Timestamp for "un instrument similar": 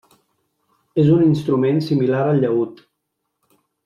1.17-2.23